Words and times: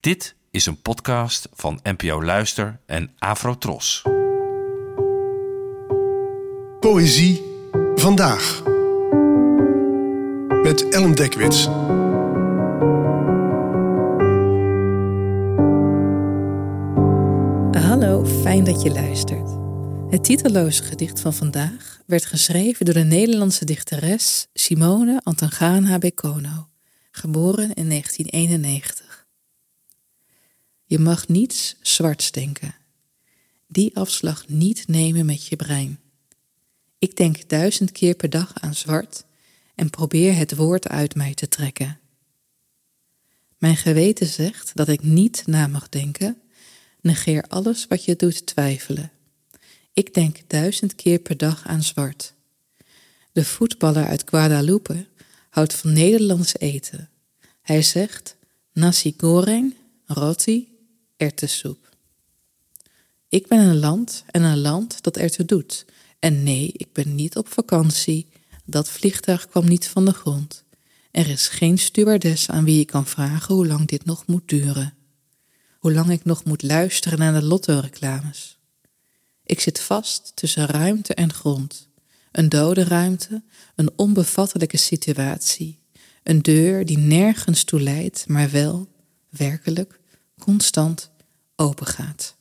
Dit 0.00 0.34
is 0.50 0.66
een 0.66 0.82
podcast 0.82 1.48
van 1.52 1.80
NPO 1.82 2.22
Luister 2.24 2.80
en 2.86 3.10
Afrotros. 3.18 4.02
Poëzie 6.80 7.42
vandaag. 7.94 8.62
Met 10.62 10.88
Ellen 10.88 11.14
Dekwits. 11.14 11.64
Hallo, 17.84 18.24
fijn 18.24 18.64
dat 18.64 18.82
je 18.82 18.90
luistert. 18.92 19.50
Het 20.10 20.24
titelloze 20.24 20.82
gedicht 20.82 21.20
van 21.20 21.34
vandaag 21.34 22.00
werd 22.06 22.24
geschreven 22.24 22.84
door 22.84 22.94
de 22.94 23.04
Nederlandse 23.04 23.64
dichteres 23.64 24.46
Simone 24.52 25.20
Antangana 25.22 25.98
Bekono, 25.98 26.68
geboren 27.10 27.74
in 27.74 27.88
1991. 27.88 29.09
Je 30.90 30.98
mag 30.98 31.28
niets 31.28 31.76
zwarts 31.80 32.30
denken. 32.30 32.74
Die 33.66 33.96
afslag 33.96 34.48
niet 34.48 34.88
nemen 34.88 35.26
met 35.26 35.46
je 35.46 35.56
brein. 35.56 36.00
Ik 36.98 37.16
denk 37.16 37.48
duizend 37.48 37.92
keer 37.92 38.14
per 38.14 38.30
dag 38.30 38.52
aan 38.54 38.74
zwart 38.74 39.24
en 39.74 39.90
probeer 39.90 40.36
het 40.36 40.56
woord 40.56 40.88
uit 40.88 41.14
mij 41.14 41.34
te 41.34 41.48
trekken. 41.48 41.98
Mijn 43.58 43.76
geweten 43.76 44.26
zegt 44.26 44.76
dat 44.76 44.88
ik 44.88 45.02
niet 45.02 45.42
na 45.46 45.66
mag 45.66 45.88
denken. 45.88 46.40
Negeer 47.00 47.42
alles 47.42 47.86
wat 47.86 48.04
je 48.04 48.16
doet 48.16 48.46
twijfelen. 48.46 49.10
Ik 49.92 50.14
denk 50.14 50.38
duizend 50.46 50.94
keer 50.94 51.18
per 51.18 51.36
dag 51.36 51.66
aan 51.66 51.82
zwart. 51.82 52.34
De 53.32 53.44
voetballer 53.44 54.06
uit 54.06 54.22
Guadalupe 54.28 55.06
houdt 55.50 55.74
van 55.74 55.92
Nederlands 55.92 56.58
eten. 56.58 57.08
Hij 57.62 57.82
zegt 57.82 58.36
nasi 58.72 59.14
goreng, 59.16 59.74
roti, 60.06 60.69
erwtensoep. 61.20 61.88
Ik 63.28 63.46
ben 63.46 63.58
een 63.58 63.78
land 63.78 64.24
en 64.26 64.42
een 64.42 64.60
land 64.60 65.02
dat 65.02 65.16
ertoe 65.16 65.44
doet. 65.44 65.84
En 66.18 66.42
nee, 66.42 66.72
ik 66.76 66.92
ben 66.92 67.14
niet 67.14 67.36
op 67.36 67.48
vakantie. 67.48 68.28
Dat 68.64 68.88
vliegtuig 68.88 69.48
kwam 69.48 69.68
niet 69.68 69.88
van 69.88 70.04
de 70.04 70.12
grond. 70.12 70.64
Er 71.10 71.28
is 71.28 71.48
geen 71.48 71.78
stewardess 71.78 72.50
aan 72.50 72.64
wie 72.64 72.80
ik 72.80 72.86
kan 72.86 73.06
vragen 73.06 73.54
hoe 73.54 73.66
lang 73.66 73.88
dit 73.88 74.04
nog 74.04 74.26
moet 74.26 74.48
duren. 74.48 74.94
Hoe 75.78 75.92
lang 75.92 76.10
ik 76.10 76.24
nog 76.24 76.44
moet 76.44 76.62
luisteren 76.62 77.18
naar 77.18 77.40
de 77.40 77.46
lotto-reclames. 77.46 78.58
Ik 79.44 79.60
zit 79.60 79.80
vast 79.80 80.32
tussen 80.34 80.66
ruimte 80.66 81.14
en 81.14 81.32
grond. 81.32 81.88
Een 82.32 82.48
dode 82.48 82.84
ruimte, 82.84 83.42
een 83.74 83.90
onbevattelijke 83.96 84.76
situatie. 84.76 85.78
Een 86.22 86.42
deur 86.42 86.84
die 86.84 86.98
nergens 86.98 87.64
toe 87.64 87.80
leidt, 87.80 88.28
maar 88.28 88.50
wel, 88.50 88.88
werkelijk, 89.28 89.99
constant 90.40 91.10
opengaat. 91.56 92.36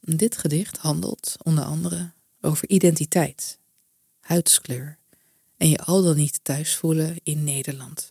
Dit 0.00 0.38
gedicht 0.38 0.76
handelt 0.76 1.36
onder 1.42 1.64
andere 1.64 2.12
over 2.40 2.68
identiteit, 2.68 3.58
huidskleur 4.20 4.98
en 5.56 5.68
je 5.68 5.78
al 5.78 6.02
dan 6.02 6.16
niet 6.16 6.44
thuis 6.44 6.76
voelen 6.76 7.16
in 7.22 7.44
Nederland. 7.44 8.10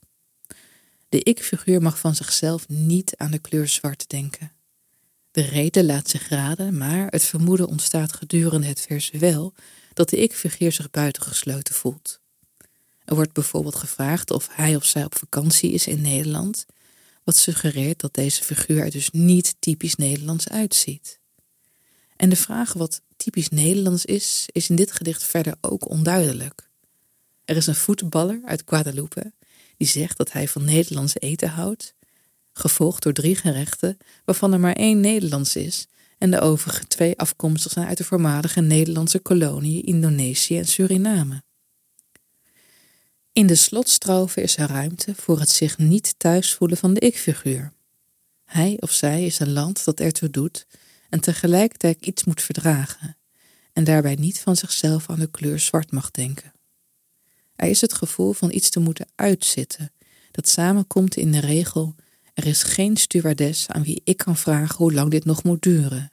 De 1.10 1.24
ik-figuur 1.24 1.82
mag 1.82 2.00
van 2.00 2.16
zichzelf 2.16 2.68
niet 2.68 3.18
aan 3.18 3.32
de 3.32 3.40
kleur 3.40 3.68
zwart 3.68 4.10
denken. 4.10 4.52
De 5.32 5.42
reden 5.42 5.86
laat 5.86 6.10
zich 6.10 6.30
raden, 6.30 6.78
maar 6.78 7.08
het 7.08 7.24
vermoeden 7.24 7.68
ontstaat 7.68 8.14
gedurende 8.14 8.68
het 8.68 8.82
vers 8.82 9.10
wel 9.10 9.54
dat 9.94 10.10
de 10.10 10.18
ik-figuur 10.18 10.72
zich 10.72 10.92
buitengesloten 10.92 11.76
voelt. 11.76 12.20
Er 13.06 13.16
wordt 13.16 13.34
bijvoorbeeld 13.34 13.76
gevraagd 13.76 14.32
of 14.32 14.48
hij 14.52 14.76
of 14.76 14.86
zij 14.86 15.06
op 15.06 15.18
vakantie 15.18 15.72
is 15.72 15.88
in 15.88 16.02
Nederland, 16.02 16.66
wat 17.26 17.38
suggereert 17.38 18.00
dat 18.00 18.14
deze 18.14 18.44
figuur 18.44 18.84
er 18.84 18.92
dus 18.92 19.10
niet 19.12 19.56
typisch 19.60 19.96
Nederlands 19.96 20.50
uitziet. 20.50 21.20
En 22.16 22.30
de 22.30 22.36
vraag 22.36 22.74
wat 22.74 23.02
typisch 23.18 23.50
Nederlands 23.50 24.06
is, 24.06 24.46
is 24.52 24.70
in 24.70 24.76
dit 24.76 24.92
gedicht 24.92 25.24
verder 25.24 25.56
ook 25.62 25.90
onduidelijk. 25.90 26.70
Er 27.46 27.56
is 27.56 27.68
een 27.68 27.76
voetballer 27.76 28.42
uit 28.46 28.64
Guadalupe 28.66 29.34
die 29.78 29.88
zegt 29.88 30.18
dat 30.18 30.32
hij 30.32 30.48
van 30.48 30.64
Nederlands 30.64 31.14
eten 31.20 31.50
houdt, 31.50 31.94
gevolgd 32.54 33.04
door 33.04 33.14
drie 33.14 33.36
gerechten 33.36 33.98
waarvan 34.26 34.54
er 34.54 34.60
maar 34.60 34.76
één 34.76 35.00
Nederlands 35.00 35.56
is 35.56 35.88
en 36.18 36.32
de 36.32 36.40
overige 36.40 36.88
twee 36.88 37.18
afkomstig 37.18 37.72
zijn 37.72 37.88
uit 37.88 37.98
de 37.98 38.04
voormalige 38.04 38.62
Nederlandse 38.62 39.20
koloniën 39.20 39.84
Indonesië 39.84 40.58
en 40.58 40.68
Suriname. 40.68 41.44
In 43.36 43.48
de 43.48 43.56
slotstrofe 43.56 44.42
is 44.42 44.58
er 44.58 44.68
ruimte 44.68 45.16
voor 45.16 45.40
het 45.40 45.50
zich 45.50 45.78
niet 45.78 46.16
thuis 46.18 46.54
voelen 46.54 46.78
van 46.78 46.94
de 46.94 47.00
ik-figuur. 47.00 47.74
Hij 48.46 48.78
of 48.80 48.92
zij 48.92 49.26
is 49.26 49.40
een 49.40 49.52
land 49.52 49.86
dat 49.86 50.00
ertoe 50.00 50.30
doet 50.30 50.66
en 51.10 51.20
tegelijkertijd 51.20 52.06
iets 52.06 52.24
moet 52.24 52.42
verdragen 52.42 53.18
en 53.74 53.84
daarbij 53.84 54.16
niet 54.16 54.40
van 54.40 54.56
zichzelf 54.56 55.10
aan 55.10 55.20
de 55.20 55.32
kleur 55.32 55.60
zwart 55.60 55.92
mag 55.92 56.12
denken. 56.12 56.54
Er 57.56 57.70
is 57.70 57.82
het 57.82 57.94
gevoel 57.94 58.34
van 58.34 58.52
iets 58.52 58.70
te 58.70 58.80
moeten 58.80 59.08
uitzitten, 59.16 59.92
dat 60.32 60.50
samenkomt 60.50 61.16
in 61.16 61.32
de 61.32 61.40
regel: 61.40 61.96
er 62.34 62.46
is 62.46 62.64
geen 62.64 62.98
stewardess 62.98 63.68
aan 63.68 63.84
wie 63.84 64.02
ik 64.04 64.18
kan 64.18 64.38
vragen 64.38 64.78
hoe 64.78 64.94
lang 64.94 65.12
dit 65.12 65.26
nog 65.26 65.44
moet 65.44 65.62
duren. 65.62 66.12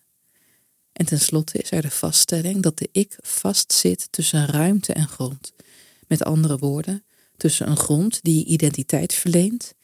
En 0.93 1.07
tenslotte 1.07 1.59
is 1.59 1.71
er 1.71 1.83
de 1.83 1.91
vaststelling 1.91 2.63
dat 2.63 2.79
de 2.79 2.89
ik 2.93 3.17
vastzit 3.21 4.09
tussen 4.11 4.47
ruimte 4.47 4.93
en 4.93 5.09
grond. 5.09 5.53
Met 6.07 6.25
andere 6.25 6.59
woorden, 6.59 7.05
tussen 7.43 7.69
een 7.69 7.77
grond 7.77 8.23
die 8.23 8.45
identiteit 8.45 9.15
verleent 9.15 9.75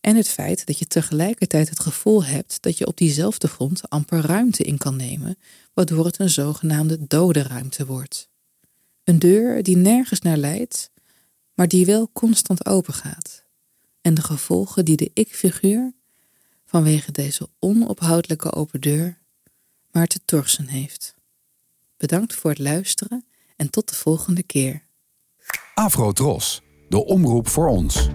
en 0.00 0.16
het 0.16 0.28
feit 0.28 0.66
dat 0.66 0.78
je 0.78 0.86
tegelijkertijd 0.86 1.68
het 1.68 1.80
gevoel 1.80 2.24
hebt 2.24 2.62
dat 2.62 2.78
je 2.78 2.86
op 2.86 2.96
diezelfde 2.96 3.48
grond 3.48 3.90
amper 3.90 4.20
ruimte 4.20 4.62
in 4.62 4.78
kan 4.78 4.96
nemen, 4.96 5.38
waardoor 5.74 6.04
het 6.04 6.18
een 6.18 6.30
zogenaamde 6.30 7.06
dode 7.06 7.42
ruimte 7.42 7.86
wordt. 7.86 8.28
Een 9.04 9.18
deur 9.18 9.62
die 9.62 9.76
nergens 9.76 10.20
naar 10.20 10.36
leidt, 10.36 10.90
maar 11.54 11.68
die 11.68 11.86
wel 11.86 12.10
constant 12.12 12.66
open 12.66 12.94
gaat. 12.94 13.44
En 14.00 14.14
de 14.14 14.22
gevolgen 14.22 14.84
die 14.84 14.96
de 14.96 15.10
ik-figuur 15.14 15.92
vanwege 16.64 17.12
deze 17.12 17.48
onophoudelijke 17.58 18.52
open 18.52 18.80
deur 18.80 19.18
maar 19.90 20.06
te 20.06 20.20
torsen 20.24 20.66
heeft. 20.66 21.14
Bedankt 21.96 22.34
voor 22.34 22.50
het 22.50 22.58
luisteren 22.58 23.26
en 23.56 23.70
tot 23.70 23.88
de 23.88 23.94
volgende 23.94 24.42
keer. 24.42 24.84
Afro 25.74 26.12
de 26.88 27.04
omroep 27.04 27.48
voor 27.48 27.68
ons. 27.68 28.10